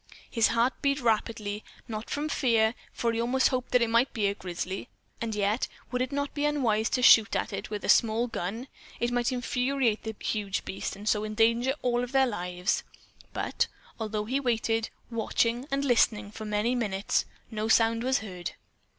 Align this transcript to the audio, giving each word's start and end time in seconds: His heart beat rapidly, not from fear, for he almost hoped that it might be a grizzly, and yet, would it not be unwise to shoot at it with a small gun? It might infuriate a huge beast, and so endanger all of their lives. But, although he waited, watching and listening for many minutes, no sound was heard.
His 0.31 0.47
heart 0.47 0.73
beat 0.81 0.99
rapidly, 0.99 1.63
not 1.87 2.09
from 2.09 2.27
fear, 2.27 2.73
for 2.91 3.13
he 3.13 3.21
almost 3.21 3.49
hoped 3.49 3.69
that 3.71 3.83
it 3.83 3.87
might 3.91 4.13
be 4.13 4.25
a 4.25 4.33
grizzly, 4.33 4.89
and 5.21 5.35
yet, 5.35 5.67
would 5.91 6.01
it 6.01 6.11
not 6.11 6.33
be 6.33 6.43
unwise 6.43 6.89
to 6.89 7.03
shoot 7.03 7.35
at 7.35 7.53
it 7.53 7.69
with 7.69 7.85
a 7.85 7.87
small 7.87 8.25
gun? 8.25 8.67
It 8.99 9.11
might 9.11 9.31
infuriate 9.31 10.07
a 10.07 10.15
huge 10.19 10.65
beast, 10.65 10.95
and 10.95 11.07
so 11.07 11.23
endanger 11.23 11.75
all 11.83 12.03
of 12.03 12.13
their 12.13 12.25
lives. 12.25 12.81
But, 13.31 13.67
although 13.99 14.25
he 14.25 14.39
waited, 14.39 14.89
watching 15.11 15.67
and 15.69 15.85
listening 15.85 16.31
for 16.31 16.45
many 16.45 16.73
minutes, 16.73 17.25
no 17.51 17.67
sound 17.67 18.01
was 18.03 18.21
heard. 18.25 18.53